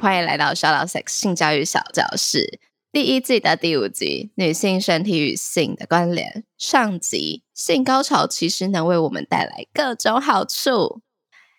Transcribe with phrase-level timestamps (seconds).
[0.00, 2.58] 欢迎来到 Shout Out Sex 性教育小教室
[2.90, 6.42] 第一季的第五集：女性身体与性的关联。
[6.56, 11.02] 上集，性高潮其实能为我们带来各种好处。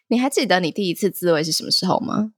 [0.07, 2.33] 你还记得你第一次自慰是什么时候吗？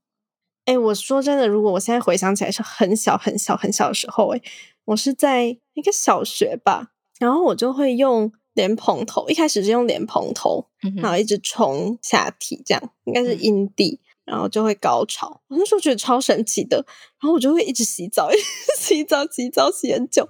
[0.66, 4.34] 哎，我说真的，如果我现在回想起来，是很小很小很小的时候。
[4.34, 4.42] 哎，
[4.84, 14.00] 我是在一个小学吧，然后我就会用莲蓬头，一开始是用莲蓬头，然后一直冲下体，这样应该是阴蒂。
[14.24, 16.78] 然后就会高潮，我那时候觉得超神奇的，
[17.20, 18.30] 然后我就会一直洗澡，
[18.78, 20.26] 洗澡洗澡洗很久，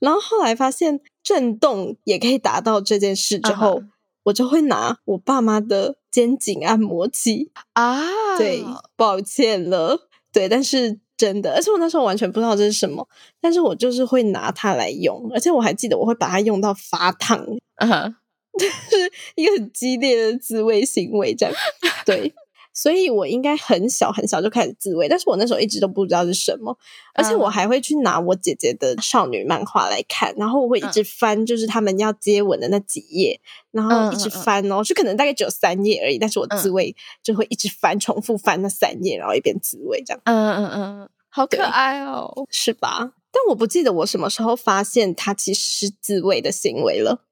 [0.00, 3.82] 然后后来发现震动也可以达到这件事之后，
[4.24, 7.52] 我就会拿我爸妈的肩颈按摩器。
[7.74, 8.64] 啊，对，
[8.96, 13.06] 抱歉了，对，但是真的，而且我那时候完全不知道这是什么，
[13.40, 17.44] 但是我就是会拿它来用，而且我还记得我会把它用到发烫，
[17.76, 18.14] 嗯，
[18.58, 21.54] 就是一个很激烈的自慰行为，这样，
[22.06, 22.34] 对。
[22.74, 26.76] 所以我应该很小很小就开始自慰，但是我那时候一直都不知道是什么，
[27.14, 40.20] 而且我还会去拿我姐姐的少女漫画来看，然后我会一直翻，就是他们要接吻的那几页，然后一直翻哦，就可能大概只有三页而已，但是我自慰就会一直翻，重复翻那三页，然后一边自慰这样。
[40.24, 43.12] 嗯嗯嗯，好可爱哦，是吧？
[43.30, 47.22] 但我不记得我什么时候发现它其实是自慰的行为了。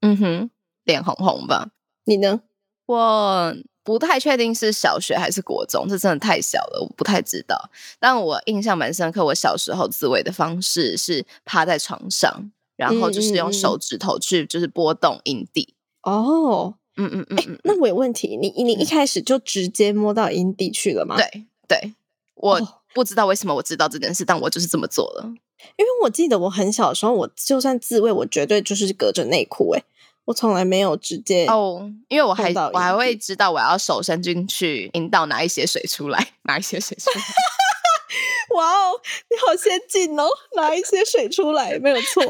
[0.00, 0.50] 嗯哼，
[0.84, 1.70] 脸红红吧？
[2.04, 2.42] 你呢？
[2.86, 3.56] 我。
[3.84, 7.70] 不太确定是小学还是国中，这真的太小了，我不太知道。
[8.00, 15.74] 但我印象蛮深刻，我小时候自慰的方式是趴在床上，然后就是用手指头去就是拨动阴蒂。
[16.02, 21.16] 哦，嗯嗯嗯，那我有问题，你你一开始就直接摸到阴蒂去了吗？
[21.16, 21.94] 对对，
[22.36, 22.58] 我
[22.94, 25.24] 不知道为什么我知道这件事，但我就是这么做了。
[25.76, 29.82] 因为我记得我很小的时候，我就算自慰，我绝对就是隔着内裤，哎。
[30.24, 37.24] 我从来没有直接哦，因为我还我还会知道我要手伸进去引导拿一些水出来， 拿一些水出来。
[38.56, 40.26] 哇哦，你好先进哦，
[40.56, 42.22] 拿一些水出来没有错。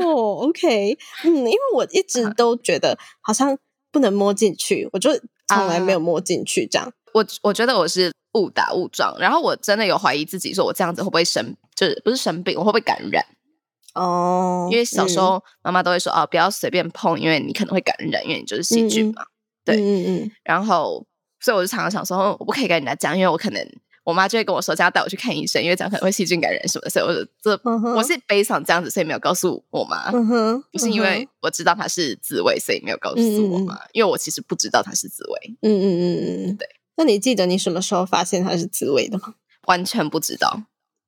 [0.00, 3.56] 哦，OK，嗯，因为我一直都觉得好像
[3.90, 5.10] 不能摸进去，我就
[5.48, 6.92] 从来没有摸进去这样。
[7.12, 13.24] 我我觉得我是误打误撞，然后我真的有怀疑自己，说我这样子会不会生，就是不是生病，我会不会感染？
[13.94, 19.24] 哦，因为小时候妈妈都会说哦，不要随便碰，因为你可能会感染，因为你就是细菌嘛。
[19.64, 20.30] 对，嗯嗯。
[20.42, 21.06] 然后，
[21.40, 23.64] 所以我就常常想说，我不可以跟人家讲，因为我可能
[24.04, 26.90] 我妈就会跟我说，这样带我去看医生，因为这样可能会细菌感染什么的。
[26.90, 27.60] 所以，我这
[27.94, 30.10] 我是悲伤这样子，所以没有告诉我妈。
[30.10, 35.56] 不是因为我知道她是自慰，所以没有告诉我妈，因为我其实不知道她是自慰。
[35.60, 36.66] 嗯嗯嗯嗯，对。
[36.96, 39.34] 那你记得你什么时候发现她是自慰的吗？
[39.66, 40.62] 完全不知道。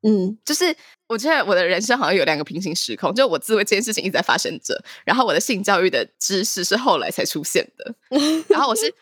[0.06, 0.65] 嗯，就是
[1.09, 7.94] 我觉得我的人生好像有两个平行时空，就我自慰这件事情一直在发生着，然后我的性教育的知识是后来才出现的，
[8.48, 8.92] 然后我是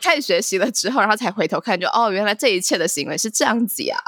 [0.00, 3.98] 开始学习了之后，然后才回头看，就哦，原来这一切的行为是这样子呀。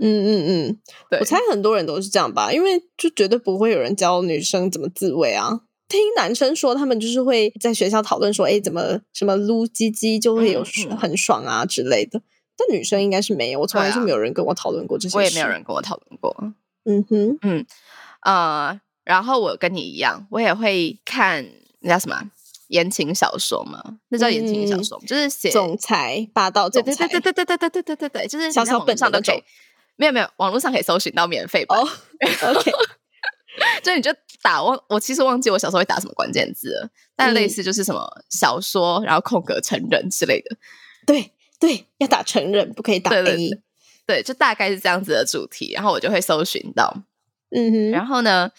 [0.00, 0.78] 嗯嗯嗯，
[1.10, 5.60] 对，我猜很多人都是这样吧，因为就绝对不会有人教女生怎么自慰啊。
[5.88, 10.64] 听男生说，他们就是会在学校讨论说，哎，怎么什么撸鸡鸡就会有
[10.98, 12.20] 很爽啊之类的。
[12.58, 15.16] 但女生应该是没有，我从来就没有人跟我讨论过这些。
[15.16, 16.36] 我也没有人跟我讨论过。
[16.84, 17.66] 嗯哼，嗯
[18.22, 21.46] 呃，然后我跟你一样，我也会看
[21.80, 22.20] 那叫什么
[22.66, 23.98] 言情小说嘛？
[24.08, 27.06] 那叫言情小说，就是写总裁霸道总裁。
[27.06, 29.42] 对对对对对对对对对对，就是小小本上都可以。
[29.94, 31.78] 没有没有，网络上可以搜寻到免费版。
[31.78, 32.72] OK，
[33.82, 40.56] 就你就打忘，我其实忘记我小时候会打什么关键字了，但类似就是什么小说，然后空格成人之类的。
[41.06, 41.32] 对。
[41.58, 43.50] 对，要打成人，不可以打 A。
[44.06, 47.02] 对，就大概是这样子的主题，然后我就会搜寻到，
[47.50, 48.50] 嗯哼，然后呢，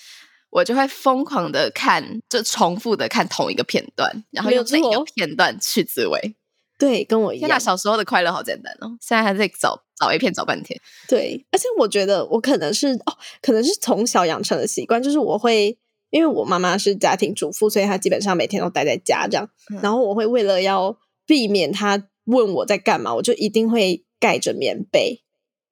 [0.52, 6.36] 我就会疯狂的看，就重复的看同一个片段，然后用每一个片段去自慰。
[6.78, 7.60] 对，跟我一样。
[7.60, 10.80] 小时候的快乐好简单哦，现在还在找找 A 片找半天。
[11.08, 15.76] 对，而且我觉得我可能是哦，可能是从小养成的习惯，就是我会，
[16.12, 19.50] 因为我妈妈是家庭主妇，所以她基本上每天都待在家这样，
[19.82, 22.04] 然后我会为了要避免她。
[22.30, 25.24] 问我在干嘛，我就一定会盖着棉被，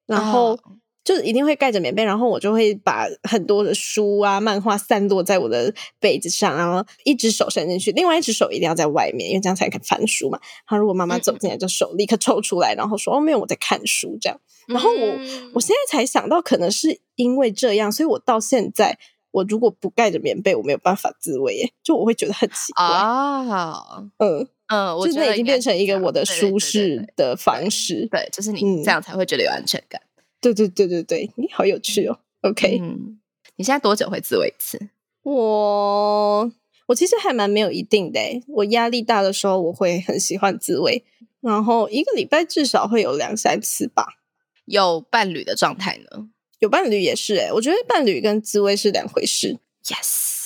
[0.06, 0.58] 然后
[1.04, 10.38] 就是一定会盖着棉被，然后我就会把很多的书啊、漫画散落在我的被子上，然后一只手伸进去，另外一只手一定要在外面，因为这样才可以翻书嘛。
[10.68, 14.38] 然后如果妈妈走进来，就手立刻抽出来，然后说：“哦，没有，我在看书。”这样。
[14.66, 15.06] 然后我
[15.54, 18.98] 我现在才想到，可能是因为这样，所以我到现在，
[19.30, 24.10] 我如果不盖着棉被，我没有办法自慰，耶，就我会觉得很奇怪啊。
[24.18, 24.48] 嗯。
[24.68, 28.06] 嗯，我觉得已经变成一个我的舒适的方式。
[28.10, 30.00] 对，就是你这样才会觉得有安全感。
[30.40, 32.18] 对对对对对，你好有趣哦。
[32.42, 33.18] OK，嗯，
[33.56, 34.90] 你现在多久会自慰一次？
[35.22, 36.52] 我
[36.86, 38.20] 我其实还蛮没有一定的。
[38.46, 41.04] 我压力大的时候，我会很喜欢自慰，
[41.40, 44.18] 然后一个礼拜至少会有两三次吧。
[44.66, 46.28] 有伴侣的状态呢？
[46.60, 49.58] 有伴侣也是哎，我觉得伴侣跟自慰是两回事。
[49.84, 50.37] Yes，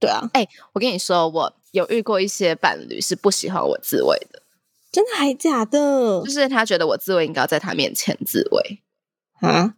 [0.00, 0.28] 对啊。
[0.32, 1.54] 哎，我跟你说我。
[1.72, 4.40] 有遇过一些伴侣是不喜欢我自慰的，
[4.90, 6.22] 真的还假的？
[6.24, 8.80] 就是他觉得我自慰应该在他面前自慰
[9.46, 9.74] 啊？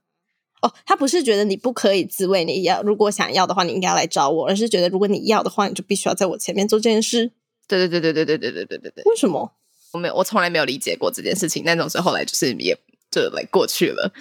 [0.63, 7.33] 哦，他不是觉得你不可以自慰，你要如果想要的话，你应该要来找我，而是觉得如果你要的话，你就必须要在我前面做这件事。
[7.67, 9.05] 对对对对对对对对对对对。
[9.07, 9.53] 为什么？
[9.91, 11.65] 我没有，我从来没有理解过这件事情。
[11.65, 12.79] 那种是后来就是也
[13.11, 14.13] 就来过去了。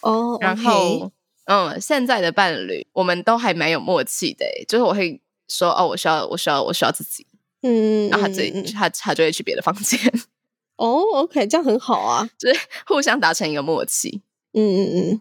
[0.00, 1.12] 哦，然后
[1.44, 7.26] 嗯，现在的伴侣我们都还蛮有默契的，就是我会说哦，我需要，我需要，我需要自己。
[7.62, 9.98] 嗯，然后他自己他他就会去别的房间。
[10.76, 14.22] 哦，OK，这样很好啊，就是互相达成一个默契。
[14.52, 15.20] 嗯嗯嗯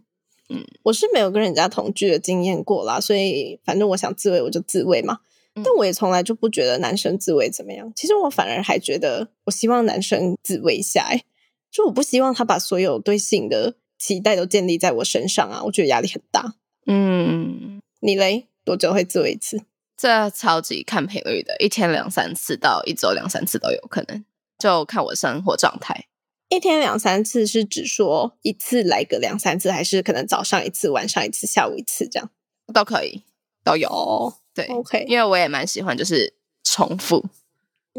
[0.50, 5.20] 嗯，我是没有跟人家同居的经验过啦，所以反正我想自慰我就自慰嘛。
[5.64, 7.92] 但我也从来就不觉得男生自慰怎么样。
[7.96, 11.06] 其实我反而还觉得，我希望男生自慰一下。
[11.10, 11.24] 哎，
[11.72, 16.54] 就我不希望他把所有对性的期待都建立在我身上啊，我觉得压力很大。
[16.86, 19.64] 嗯，你嘞，多久会自慰一次？
[19.98, 24.24] 这超级看频率的，一天两三次到一周两三次都有可能，
[24.60, 26.06] 就看我生活状态。
[26.50, 32.30] 一天两三次是指说一次来个两三次，还是可能早上一次、晚上一次、下午一次这样
[32.74, 33.24] 都可以，
[33.64, 34.34] 都有。
[34.54, 36.34] 对，OK，因为我也蛮喜欢就是
[36.64, 37.26] 重复。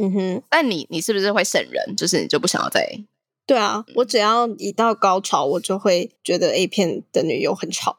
[0.01, 1.97] 嗯哼，但你你是不是会省人？
[1.97, 2.89] 就是你就不想要再？
[3.45, 7.99] 对啊，我只要一到高潮，我就会觉得 A 片的女友很吵。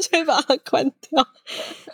[0.12, 1.26] 会把它关掉。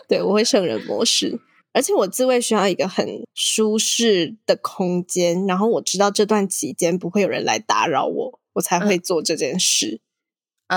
[0.07, 1.39] 对我会圣人模式，
[1.73, 10.01] 而且我自慰需要一个很舒适的空间，然后我知道这段期间不会有人来打扰我，我才会做这件事。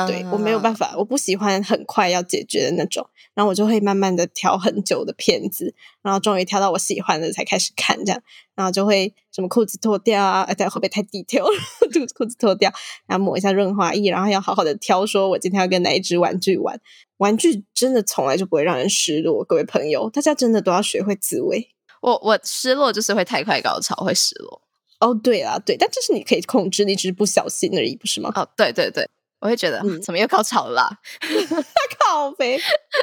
[0.07, 8.23] 对我没有办法，我不喜欢很快要解决的那种，然后我就会慢慢的挑很久的片子，然后终于挑到我喜欢的才开始看，这样，
[8.55, 11.45] 然后就会什么裤子脱掉啊，哎，会不会太低调？
[11.91, 12.71] 这个裤子脱掉，
[13.07, 16.79] 然后抹一下润滑液，然后要好好的挑，说我今天要跟哪一只玩具玩。
[17.17, 21.71] 玩具真的从来就不会让人失落，各位朋友，大家真的都要学会自慰。
[22.01, 24.61] 我我失落就是会太快高潮会失落。
[25.01, 28.31] 哦，对啊，对，但这是你可以控制，你只是不小心而已，不是吗？
[28.37, 29.09] 哦，对对对。
[29.41, 30.91] 我会觉得嗯怎么又高潮了？
[32.01, 32.59] 靠呗！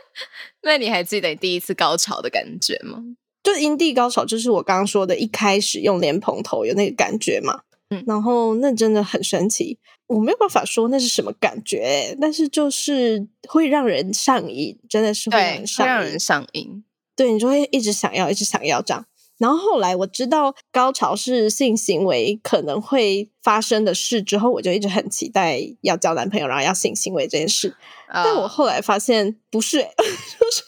[0.63, 2.99] 那你还记得你第一次高潮的感觉吗？
[3.43, 7.61] 就阴蒂高潮，就是我刚刚说的，一开始用莲蓬头有那个感觉嘛。
[7.89, 9.77] 嗯，然后那真的很神奇，
[10.07, 15.37] 我没有办法说那是什么感觉，但是就是会让人上瘾，真的是会
[15.77, 16.83] 让人上瘾。
[17.15, 19.05] 对你就会一直想要，一直想要这样。
[19.37, 27.75] 然后后来我知道高潮是性行为可能会发生的事之后，我就一直很期待要交男朋友，然后要性行为这件事。
[28.07, 30.63] 但我后来发现不是， 就是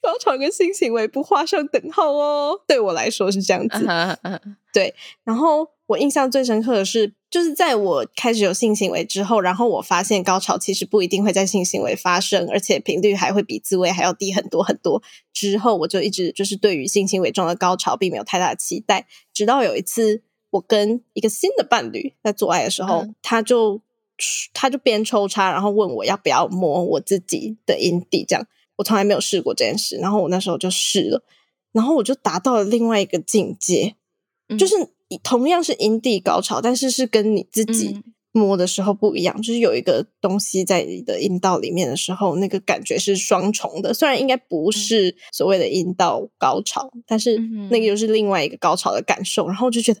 [0.00, 2.58] 高潮跟性行为不画上等号哦。
[2.66, 3.86] 对我来说是这样子。
[4.72, 4.94] 对，
[5.24, 7.14] 然后我印象最深刻的是。
[7.30, 15.02] 就是在我开始有性行为之后，然后我发现高潮其实不一定会在性行为发生，而且频率还会比自慰还要低很多很多。
[15.34, 23.82] 之后我就一直就是对于性行为中的高潮并没有太大的期待，直到有一次我跟一个新的伴侣在做爱的时候，他就
[24.54, 31.22] 他就边抽插，然后问我要不要摸我自己的阴蒂，这样我从来没有试过这件事，然后我那时候就试了，
[31.72, 33.96] 然后我就达到了另外一个境界，
[34.58, 34.74] 就是。
[35.22, 43.94] 同样是阴蒂高潮，但是是跟你自己摸的时候不一样，就是有一个东西在你的阴道里面的时候，那个感觉是双重的。
[43.94, 47.38] 虽然应该不是所谓的阴道高潮，但是
[47.70, 50.00] 那个又是另外一个高潮的感受，然后就觉得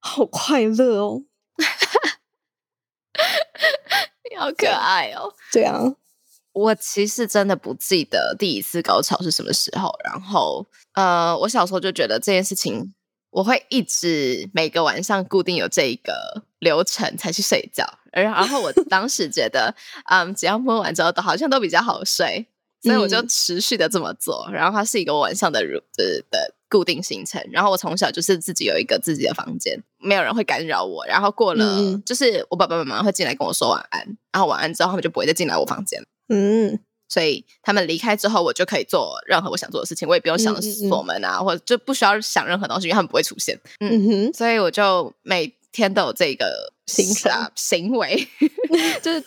[0.00, 1.22] 好快乐哦，
[4.38, 5.34] 好可爱哦。
[5.52, 5.78] 对啊，
[6.54, 12.94] 我其实真的不记得第一次高潮是什么时候，然后呃，我小时候就觉得这件事情。
[13.36, 19.74] 我会一直每个晚上固定有这一个流程才去睡觉，而然后我 当时觉得，
[20.06, 22.46] 嗯，只要摸完之后都好像都比较好睡，
[22.82, 24.48] 所以我就持续的这么做。
[24.50, 27.46] 然后它是一个晚上的如的的固定行程。
[27.52, 31.04] 然后我从小就是自己有一个自己的房间，没有人会干扰我。
[31.04, 36.02] 然后过了，就是我爸爸妈妈会进来跟我说晚安，然后晚安之后他们就不会再进来我房间。
[36.30, 43.58] 嗯，所以他们离开之后，我就可以做任何我想做的事情，我也不用想锁门啊，或者就不需要想任何东西，因为他们不会出现。
[43.80, 48.28] 嗯哼，所以我就每天都有这个行啊行为，
[49.02, 49.20] 就是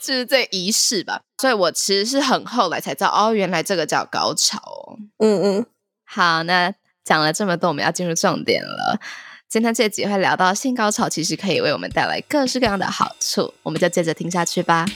[0.00, 1.20] 就是这仪式吧。
[1.40, 4.98] 所以我其实是很后来才知道，哦，原来这个叫高潮。
[5.18, 5.66] 嗯嗯。
[6.04, 6.72] 好，那
[7.04, 9.00] 讲了这么多，我们要进入重点了。
[9.48, 14.86] 今天这集会聊到性高潮，其实可以为我们带来各式各样的好处，我们就接着听下去吧。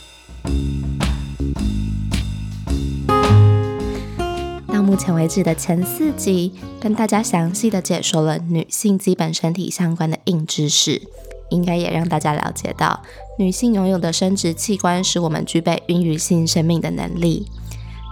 [4.87, 11.03] 目前为止的前四集，跟大家详细的解说了女性基本身体相关的硬知识，
[11.51, 13.03] 应该也让大家了解到，
[13.37, 17.47] 女性拥有的生殖器官使我们具备孕育新生命的能力。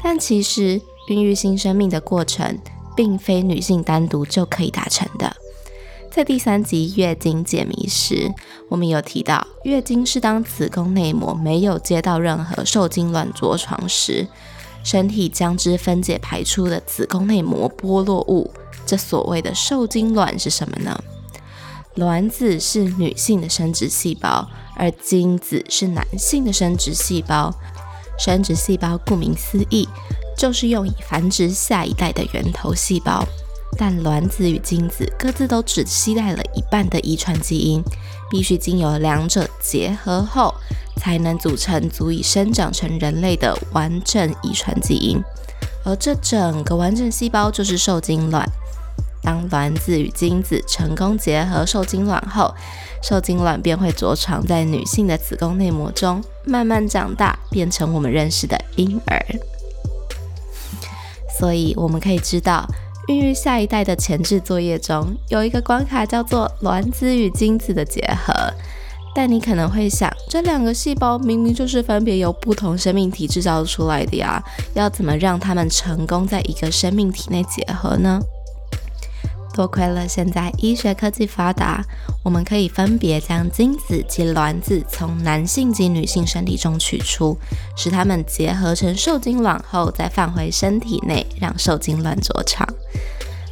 [0.02, 2.59] 但其实，孕育新生命的过程。
[2.97, 5.35] 并非女性单独就可以达成的。
[6.12, 8.33] 在第三集月经解谜时，
[8.69, 14.28] 我们有提到，月经是当子宫内膜没有接到任何受精卵着床时，
[14.84, 18.48] 身体将之分解排出的子宫内膜剥落物。
[18.86, 20.96] 这所谓的受精卵是什么呢？
[21.96, 27.52] 卵子是女性的生殖细胞，而精子是男性的生殖细胞。
[28.16, 29.88] 生殖细胞顾名思义。
[30.36, 33.24] 就是用以繁殖下一代的源头细胞，
[33.78, 37.80] 但卵子与精子各自都只携带了一半的遗传基因，
[38.34, 40.52] 必须经由两者结合后，
[40.96, 45.22] 才能组成足以生长成人类的完整遗传基因。
[45.84, 48.44] 而这整个完整细胞就是受精卵。
[49.22, 52.52] 当卵子与精子成功结合受精卵后，
[53.00, 59.24] 受精卵便会着床在女性的子宫内膜中，慢慢长大，变成我们认识的婴儿。
[61.38, 62.66] 所以我们可以知道，
[63.08, 68.32] 孕育下一代的前置作业中有一个关卡叫做卵子与精子的结合。
[69.14, 74.42] 但你可能会想，这两个细胞明明就是分别由不同生命体制造出来的呀，
[74.75, 78.18] 要怎么让它们成功在一个生命体内结合呢？
[79.54, 81.80] 多亏了现在医学科技发达，
[82.25, 87.38] 我们可以分别将精子及卵子从男性及女性身体中取出，
[87.76, 92.68] 使它们结合成受精卵后，再放回身体内，让受精卵着床。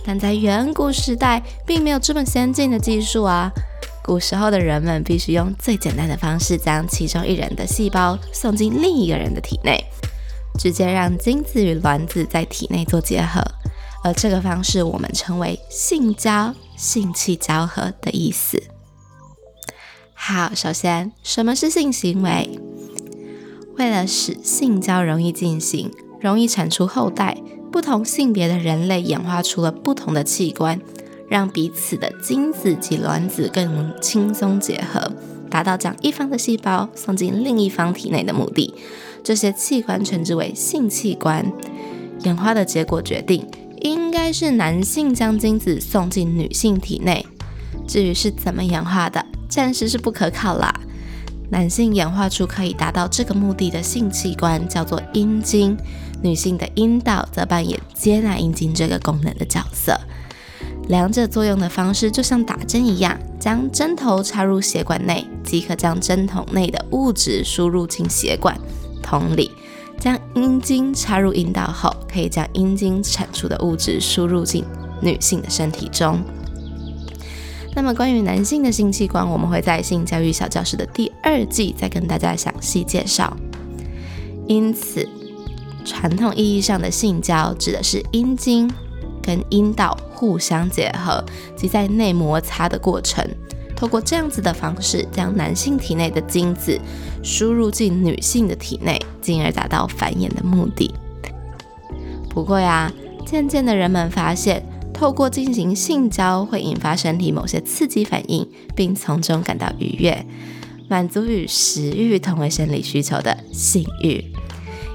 [0.04, 3.52] 但在远古时代，并没有这么先进的技术啊！
[4.02, 9.84] 古时候的人们必须用最简单的方式，将其中一人的细胞送进另一个人的体内，
[10.58, 13.40] 直接让精子与卵子在体内做结合。
[14.02, 18.62] 而这个方式，我们称为性交、性器交合的意思。
[20.12, 22.58] 好，首先，什么是性行为？
[23.76, 25.90] 为了使性交容易进行、
[26.20, 27.38] 容易产出后代，
[27.70, 30.80] 不同性别的人类演化出了不同的器官，
[31.28, 35.12] 让彼此的精子及卵子更轻松结合，
[35.48, 38.74] 达到将一方的细胞送进另一方体内的目的。
[39.24, 41.52] 这些器官称之为性器官。
[42.24, 43.44] 演化的结果决定。
[43.82, 47.26] 应该是男性将精子送进女性体内，
[47.86, 50.72] 至于是怎么演化的，暂时是不可考啦。
[51.50, 55.76] 男性演化出可以达到这个目的的性器官叫做阴茎，
[56.22, 59.98] 女性的阴道则扮演接纳阴茎这个功能的角色。
[60.88, 68.56] 两者作用的方式就像打针一样，将针头插入血管内，即可将针筒内的物质输入进血管。
[69.02, 69.50] 同理。
[69.98, 74.64] 将阴茎插入阴道后，可以将阴茎产出的物质输入进
[75.00, 76.20] 女性的身体中。
[77.74, 83.34] 那么，关于男性的性器官，我们会在性教育小教室的第二季再跟大家详细介绍。
[84.46, 85.08] 因此，
[85.84, 88.70] 传统意义上的性交指的是阴茎
[89.22, 91.24] 跟阴道互相结合
[91.56, 93.26] 及在内摩擦的过程。
[93.82, 96.80] 透过这样子的方式，将男性体内的精子
[97.20, 100.94] 输入进女性的体内，进而达到繁衍的目的。
[102.30, 102.92] 不过呀，
[103.26, 110.24] 渐渐的人们发现，透过进行性交会引发身体某些刺激反应，并从中感到愉悦，
[110.86, 114.24] 满足与食欲同为生理需求的性欲。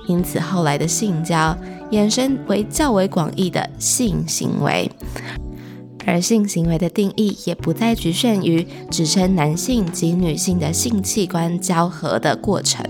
[0.07, 1.53] 因此，后来的性交
[1.91, 4.89] 衍生为较为广义的性行为。
[6.07, 12.83] 而性行为的定义也不再局限于指称男性及女性的性器官交合的过程，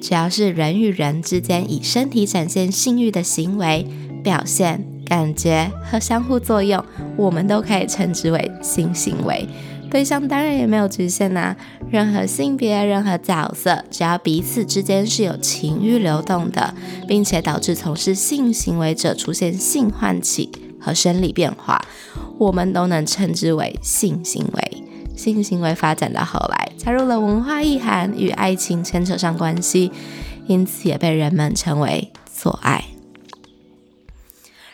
[0.00, 3.86] 只要是人与人之间以身体展现性欲的行为、
[4.22, 6.82] 表现、感觉和相互作用，
[7.16, 9.46] 我们都可以称之为性行为。
[9.90, 11.54] 对象当然也没有局限呐，
[11.90, 16.72] 任何性别、任何角色，只要彼此之间是有情欲流动的，
[17.06, 20.50] 并且导致从事性行为者出现性唤起。
[20.82, 21.80] 和生理变化，
[22.38, 24.82] 我们都能称之为性行为。
[25.16, 29.92] 性行为发展到后来，加入了文化意涵与爱情牵扯上关系，
[30.46, 32.84] 因此也被人们称为做爱。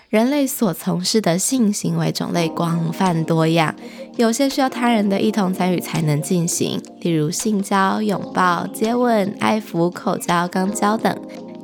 [0.08, 3.74] 人类所从事的性行为种类广泛多样，
[4.16, 11.14] 有些需要他人的一同参与才能进行，例如性交、拥抱、接吻、爱抚、口交、肛交等；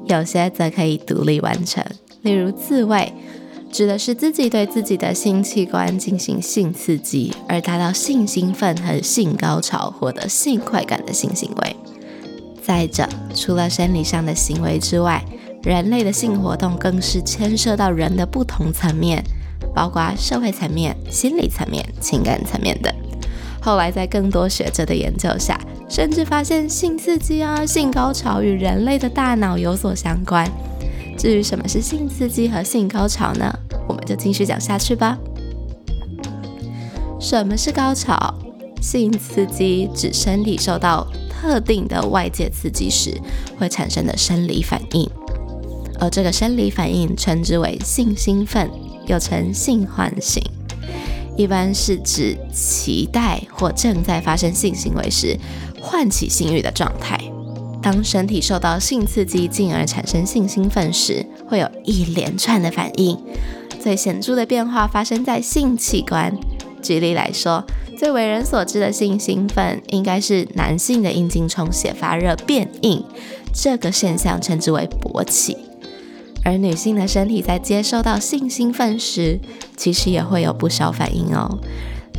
[0.09, 1.83] 有些则可以独立完成，
[2.21, 3.15] 例如自慰，
[3.75, 11.77] 指的是自己对自己的性器官进行性刺激，而达到性兴奋和性高潮、获得性快感的性行为。
[12.63, 15.21] 再者，除了生理上的行为之外，
[15.65, 19.25] 人类的性活动更是牵涉到人的不同层面，
[19.75, 22.95] 包括社会层面、心理层面、情感层面等。
[23.61, 30.49] 后来在更多学者的研究下，甚至发现性刺激啊、性高潮与人类的大脑有所相关。
[31.17, 33.53] 至于什么是性刺激和性高潮呢？
[33.89, 35.19] 我们就继续讲下去吧。
[37.21, 38.35] 什么是高潮？
[38.83, 43.19] 性刺激指身体受到特定的外界刺激时
[43.59, 45.09] 会产生的生理反应。
[45.99, 48.71] 而这个生理反应称之为性兴奋，
[49.07, 50.43] 又称性唤醒，
[51.37, 55.39] 一般是指期待或正在发生性行为时
[55.81, 57.19] 唤起性欲的状态。
[57.85, 63.23] 当身体受到性刺激，进而产生性兴奋时，会有一连串的反应。
[63.79, 66.35] 最显著的变化发生在性器官。
[66.81, 67.63] 举例来说，
[67.99, 73.05] 最为人所知的性兴奋，应该是男性的阴茎充血发热变硬，
[73.53, 75.59] 这个现象称之为勃起。
[76.43, 79.39] 而女性的身体在接收到性兴奋时，
[79.77, 81.59] 其实也会有不少反应哦。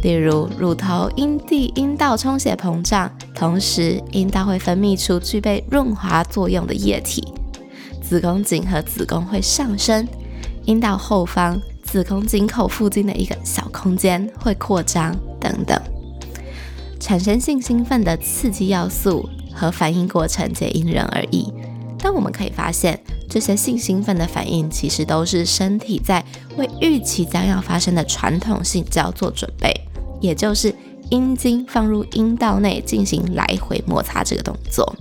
[0.05, 7.23] 例如，乳头、阴蒂、阴道充血膨胀，同时阴道会分泌出具备润滑作用的液体；
[8.03, 10.07] 子宫颈和子宫会上升，
[10.65, 15.75] 阴道后方、子宫颈口附近的一个小空间会扩张等等。
[16.99, 21.51] 产生性兴奋的刺激要素和反应过程皆因人而异，
[21.97, 22.99] 但我们可以发现。
[23.27, 26.23] 这些性兴奋的反应，其实都是身体在
[26.57, 29.73] 为预期将要发生的传统性交做准备，
[30.19, 30.73] 也就是
[31.09, 34.95] 阴茎放入阴道内进行来回摩擦这个动作。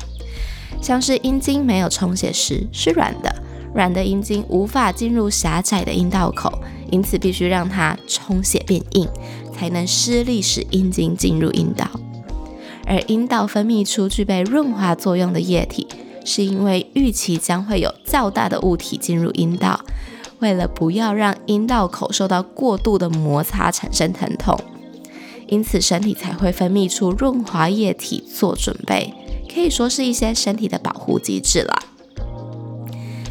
[0.80, 3.34] 像是阴茎没有充血时是软的，
[3.74, 6.52] 软的阴茎无法进入狭窄的阴道口，
[6.90, 9.08] 因此必须让它充血变硬，
[9.52, 11.88] 才能施力使阴茎进入阴道。
[12.86, 15.86] 而阴道分泌出具备润滑作用的液体。
[16.26, 19.78] 是因为预期将会有较大的物体进入阴道，
[20.38, 24.58] 为了不要让阴道口受到过度的摩擦产生疼痛，
[25.48, 29.12] 因此身体才会分泌出润滑液体做准备，
[29.52, 31.82] 可以说是一些身体的保护机制啦。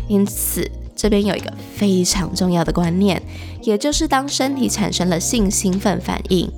[0.07, 3.21] 因此这边有一个非常重要的观念，
[3.61, 6.49] 也就是当身体产生了性兴奋反应，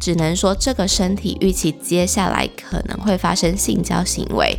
[0.00, 4.58] 只能说这个身体预期接下来可能会发生性交行为。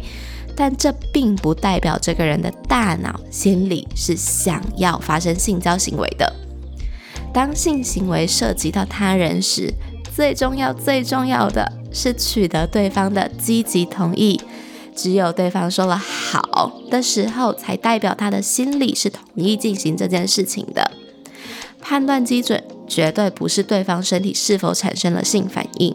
[0.57, 6.33] 但这并不代表这个人的大脑、心理是想要发生性交行为的。
[7.33, 9.73] 当性行为涉及到他人时，
[10.15, 14.39] 最重要、最重要的是取得对方的积极同意。
[14.95, 20.89] 只有对方说了好的时候，才代表他的心理是同意进行这件事情的。
[21.81, 25.93] 判断基准绝对不是对方身体是否产生了性反应，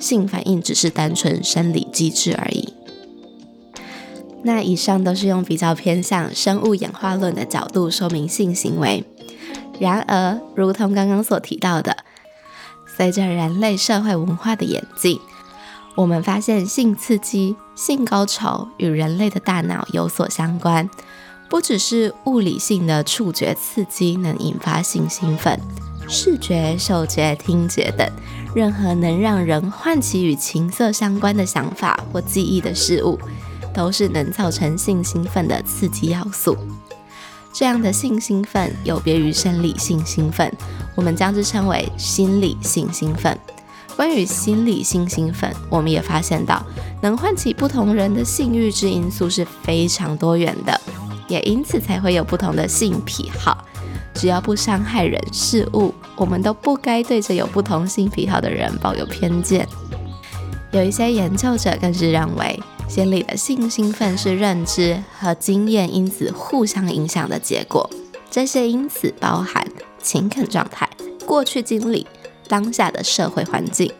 [0.00, 2.74] 性反应只是单纯生理机制而已。
[4.42, 9.04] 那以上都是用比较偏向生物演化论的角度说明性行为。
[9.78, 11.96] 然而，如同刚刚所提到的，
[12.96, 15.20] 随着人类社会文化的演进，
[15.94, 20.88] 我们发现性刺激、性高潮与人类的大脑有所相关。
[21.48, 25.58] 不只是物理性的触觉刺激能引发性兴奋，
[26.08, 28.08] 视觉、嗅觉、听觉等
[28.54, 33.18] 任何能让人唤起与情色相关的想法或记忆的事物。
[33.74, 36.54] 都是能造成性兴奋的刺激要素。
[37.52, 40.50] 这样的性兴奋有别于生理性兴奋，
[40.94, 43.38] 我们将之称为心理性兴奋。
[43.94, 46.64] 关于心理性兴奋，我们也发现到
[47.02, 50.80] 能唤起不同人的性欲之因素是非常多元的，
[51.28, 53.66] 也因此才会有不同的性癖好。
[54.14, 59.68] 只要不伤害人事物，我们都不该对着有不同性癖好的人抱有偏见。
[60.70, 62.58] 有一些研究者更是认为。
[62.92, 67.88] 心理的性兴奋是认知和经验因此互相影响的结果，
[68.30, 69.66] 这些因此包含
[70.02, 70.86] 情感状态、
[71.24, 72.06] 过去经历、
[72.48, 73.90] 当下的社会环境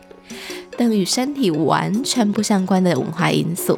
[0.77, 3.75] 等与身体完全不相关的文化因素。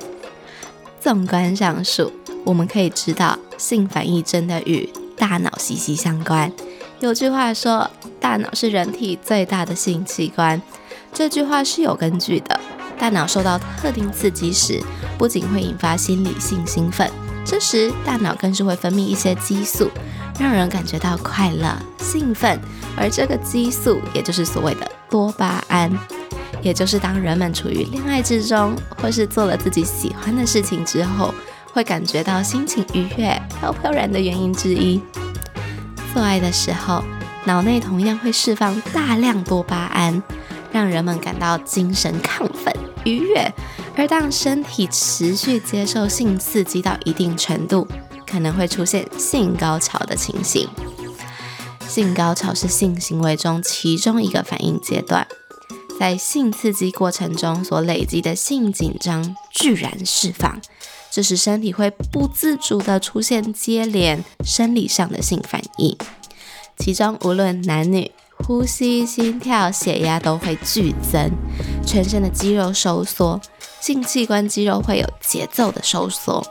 [0.99, 2.12] 纵观上述，
[2.43, 6.51] 我们可以知道性反应真的与大脑息息相关，
[6.99, 10.62] 有句话说，大脑是人体最大的性器官，
[11.13, 12.60] 这句话是有根据的。
[12.97, 14.81] 大脑受到特定刺激时，
[15.17, 17.10] 不仅会引发心理性兴奋，
[17.45, 19.91] 这时大脑更是会分泌一些激素，
[20.39, 22.60] 让人感觉到快乐、兴奋。
[22.97, 25.91] 而这个激素，也就是所谓的多巴胺，
[26.62, 31.34] 也就是当人们处于恋爱之中，或是做了自己喜欢的事情之后，
[31.73, 35.01] 会感觉到心情愉悦、飘飘然的原因之一。
[36.13, 37.03] 做爱的时候，
[37.43, 40.23] 脑内同样会释放大量多巴胺，
[40.71, 42.73] 让人们感到精神亢奋、
[43.05, 43.53] 愉悦。
[43.95, 47.87] 而当身体持续接受性刺激到一定程度，
[48.29, 50.67] 可能会出现性高潮的情形。
[51.87, 55.25] 性高潮是性行为中其中一个反应阶段，
[55.97, 60.59] 在性刺激过程中所累积的性紧张居然释放。
[61.09, 65.95] 这时，身体会不自主地出现接连生理上的性反应，
[66.77, 71.32] 其中无论男女，呼吸、心跳、血压都会剧增，
[71.86, 73.39] 全身的肌肉收缩，
[73.82, 76.45] 性器官肌肉会有节奏的收缩。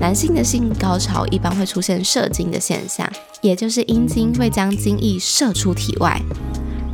[0.00, 6.20] 男性的性高潮一般会出现射精的现象，也就是阴茎会将精液射出体外，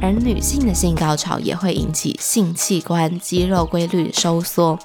[0.00, 4.78] 而女性的性高潮也会引起性器官肌肉规律收缩。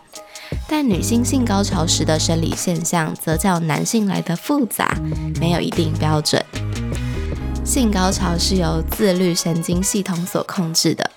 [0.68, 4.98] 但女性性高潮时的生理现象则较男性来的复杂，
[5.40, 6.44] 没有一定标准。
[7.67, 11.12] 性高潮是由自律神经系统所控制的。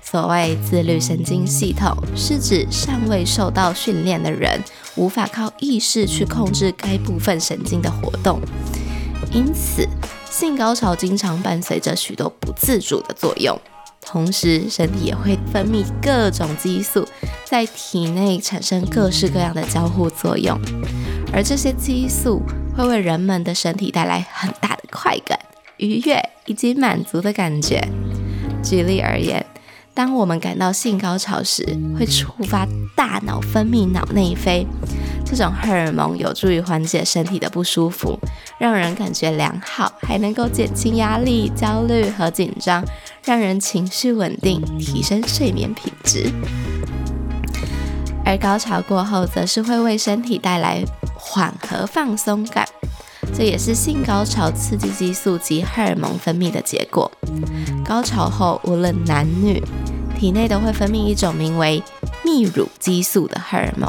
[0.00, 4.62] 所谓自律神经系统，是指尚未受到训练的人
[4.94, 8.40] 无法靠意识去控制该部分神经的活动，
[9.32, 9.84] 因此
[10.30, 13.60] 性高潮经常伴随着许多不自主的作用。
[14.00, 17.04] 同时，身体也会分泌各种激素，
[17.44, 20.56] 在体内产生各式各样的交互作用，
[21.32, 22.40] 而这些激素
[22.76, 25.38] 会为人们的身体带来很大的快感、
[25.78, 27.80] 愉悦以及满足的感觉。
[28.62, 29.44] 举例而言，
[29.94, 31.64] 当我们感到性高潮时，
[31.98, 34.66] 会触发大脑分泌脑内啡，
[35.24, 38.18] 这种荷尔蒙有助于缓解身体的不舒服，
[38.58, 42.84] 让人感觉良好，还能够减轻压力、焦虑和紧张，
[43.24, 46.30] 让人情绪稳定，提升睡眠品质。
[48.24, 52.68] 而高潮过后，则是会为身体带来缓和放松感，
[53.34, 57.10] 这也是性高潮刺激激素及荷尔蒙分泌的结果。
[57.84, 59.62] 高潮后，无论男女，
[60.18, 61.82] 体内都会分泌一种名为
[62.24, 63.88] 泌乳激素的荷尔蒙，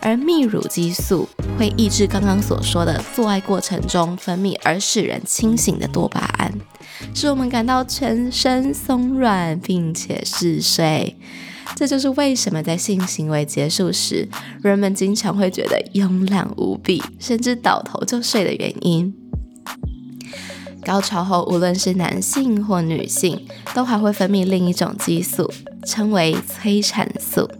[0.00, 6.52] 而泌乳激素会抑制刚刚所说的做爱过程中分泌而使人清醒的多巴胺，
[7.14, 11.16] 使我们感到全身松软并且嗜睡。
[11.74, 14.28] 这就是为什么在性行为结束时，
[14.62, 19.12] 人们经常会觉得慵懒无比，甚至倒头就睡的原因。
[20.84, 25.50] 高潮后，无论是男性或女性，都还会分泌另一种激素，
[25.84, 27.50] 称为催产素。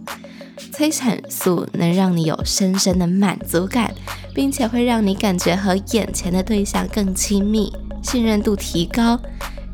[0.71, 3.93] 催产素能让你有深深的满足感，
[4.33, 7.73] 并且会让你感觉和眼前的对象更亲密，
[8.03, 9.19] 信任度提高。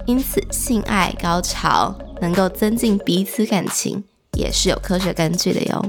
[0.05, 4.03] 因此，性爱高潮能够增进彼此感情，
[4.41, 5.85] 也是有科学根据的哟。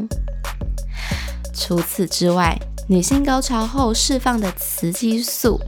[1.55, 2.57] 除此之外，
[2.89, 5.59] 女性高潮后释放的雌激素。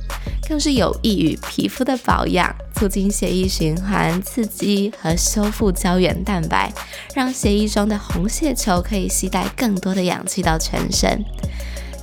[0.47, 6.71] 更是有益于皮肤的保养，促进血液循环，刺激和修复胶原蛋白，
[7.15, 11.25] 让血液中的红血球可以携带更多的氧气到全身。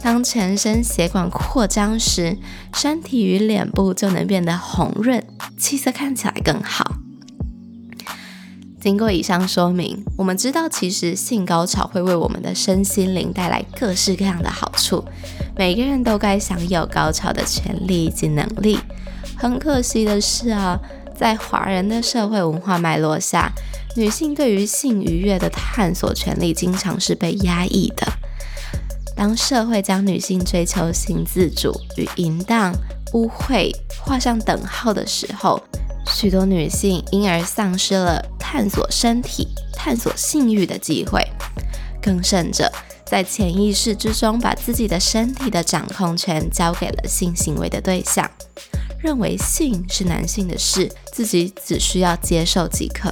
[0.02, 2.36] 当全身血管扩张时，
[2.74, 5.24] 身体与脸部就能变得红润，
[5.56, 6.96] 气色看起来更好。
[8.82, 15.04] 经过以上说明，我们知道其实性高潮会为我们的身心灵带来各式各样的好处。
[15.56, 18.80] 每个人都该享有高潮的权利以及能力。
[19.38, 20.80] 很可惜的是啊，
[21.16, 23.52] 在华人的社会文化脉络下，
[23.96, 28.08] 女性对于性愉悦的探索权利经常是被压抑的。
[29.16, 32.74] 当社会将女性追求性自主与淫荡、
[33.14, 35.62] 污秽画上等号的时候，
[36.08, 38.20] 许多女性因而丧失了
[38.52, 41.26] 探索身体、探索性欲的机会。
[42.02, 42.70] 更甚者，
[43.06, 48.30] 在潜意识之中，把自己的身体的掌控权交给了性行为的对象，
[49.00, 53.10] 认为性是男性的事，自己只需要接受即可。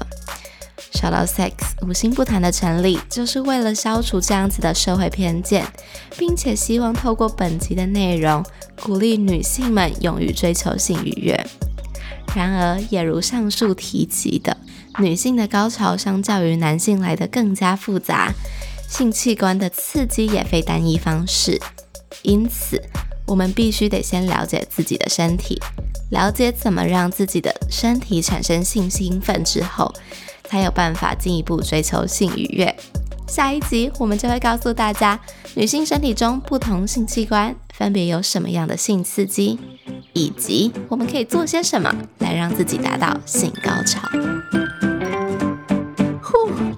[0.92, 1.54] 小到 sex
[1.88, 5.66] 五星不谈的成立，就是为了消除这样子的社会偏见，
[6.18, 8.44] 并且希望透过本集的内容，
[8.82, 11.48] 鼓励女性们勇于追求性愉悦。
[12.36, 14.56] 然而，也如上述提及的，
[15.00, 18.34] 女性的高潮相较于男性来的更加复杂。
[18.88, 21.62] 性器官的刺激也非单一方式，
[22.24, 22.82] 因此
[23.28, 25.62] 我们必须得先了解自己的身体，
[26.10, 29.94] 了解怎么让自己的身体产生性兴奋之后，
[30.46, 32.76] 才有办法进一步追求性愉悦。
[33.28, 35.20] 下一集我们就会告诉大家，
[35.54, 39.60] 女性身体中不同性器官分别有什么样的性刺激，
[40.14, 44.02] 以及我们可以做些什么来让自己达到性高潮。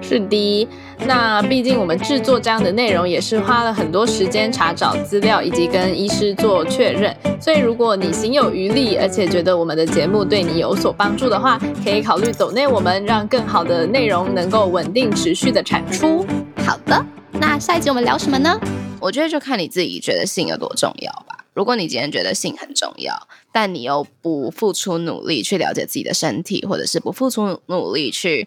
[0.00, 0.68] 是的，
[1.06, 7.14] 那毕竟我们制作这样的内容也是花了很多时间查找资料，以及跟医师做确认。
[7.40, 16.24] 所以如果你心有余力，而且觉得我们的节目对你有所帮助的话，可以考虑走内我们，让更好的内容能够稳定持续的产出。
[16.64, 18.60] 好的，那下一集我们聊什么呢？
[19.00, 21.44] 我觉得就看你自己觉得性有多重要吧。
[21.52, 23.14] 如果你今天觉得性很重要，
[23.50, 28.46] 但你又不付出努力去了解自己的身体，或者是不付出努力去。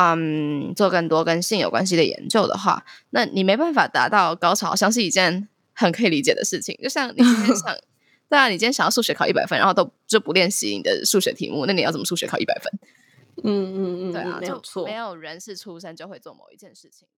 [0.00, 6.78] 嗯，做更多跟性有关系的研究的话，那你没办法达到高潮，好像是一件很可以理解的事情。
[6.80, 7.76] 就像你今天想，
[8.30, 12.72] 对啊，你今天想要数学考一百分，然后都就不练习你的数学题目，那你要怎么数学考一百分？
[13.42, 17.08] 嗯嗯嗯，对啊，没有错，没有人是出生就会做某一件事情